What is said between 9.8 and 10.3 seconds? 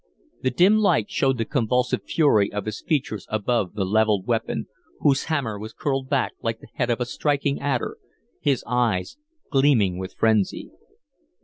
with